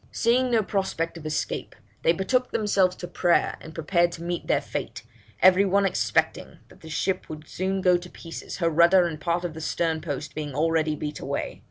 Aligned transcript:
Seeing 0.11 0.49
no 0.49 0.63
prospect 0.63 1.15
of 1.19 1.27
escape, 1.27 1.75
they 2.01 2.11
betook 2.11 2.49
themselves 2.49 2.95
to 2.95 3.07
prayer, 3.07 3.55
and 3.61 3.75
prepared 3.75 4.11
to 4.13 4.23
meet 4.23 4.47
their 4.47 4.59
fate, 4.59 5.03
every 5.43 5.63
one 5.63 5.85
expecting 5.85 6.57
that 6.69 6.81
the 6.81 6.89
ship 6.89 7.29
would 7.29 7.47
soon 7.47 7.81
go 7.81 7.97
to 7.97 8.09
pieces, 8.09 8.57
her 8.57 8.69
rudder 8.71 9.05
and 9.05 9.21
part 9.21 9.45
of 9.45 9.53
the 9.53 9.61
stern 9.61 10.01
post 10.01 10.33
being 10.33 10.55
already 10.55 10.95
beat 10.95 11.19
away.' 11.19 11.59